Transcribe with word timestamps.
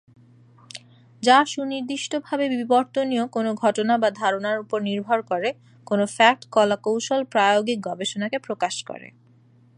যা 1.23 1.37
সুনির্দিষ্টভাবে 1.45 2.45
বিবর্তনীয় 2.49 3.25
কোনো 3.27 3.51
ঘটনা 3.53 3.93
বা 3.97 4.09
ধারণার 4.11 4.57
উপর 4.59 4.79
নির্ভর 4.81 5.19
করে, 5.21 5.49
কোনো 5.87 6.05
ফ্যাক্ট, 6.07 6.43
কলাকৌশল, 6.51 7.21
প্রায়োগিক 7.23 7.79
গবেষণাকে 7.81 8.37
প্রকাশ 8.39 8.75
করে। 8.83 9.07